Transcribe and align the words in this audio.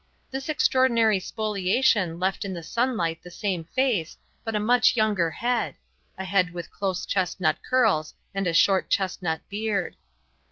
This 0.31 0.49
extraordinary 0.49 1.19
spoliation 1.19 2.17
left 2.19 2.43
in 2.43 2.55
the 2.55 2.63
sunlight 2.63 3.21
the 3.21 3.29
same 3.29 3.65
face, 3.65 4.17
but 4.43 4.55
a 4.55 4.59
much 4.59 4.95
younger 4.95 5.29
head 5.29 5.75
a 6.17 6.25
head 6.25 6.55
with 6.55 6.71
close 6.71 7.05
chestnut 7.05 7.57
curls 7.61 8.15
and 8.33 8.47
a 8.47 8.53
short 8.55 8.89
chestnut 8.89 9.41
beard. 9.47 9.95